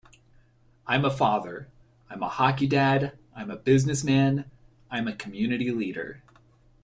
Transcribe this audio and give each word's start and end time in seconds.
I'm 0.87 1.05
a 1.05 1.11
father, 1.15 1.67
I'm 2.09 2.23
a 2.23 2.27
hockey 2.27 2.65
dad, 2.65 3.19
I'm 3.35 3.51
a 3.51 3.55
businessman, 3.55 4.49
I'm 4.89 5.07
a 5.07 5.15
community 5.15 5.69
leader. 5.69 6.23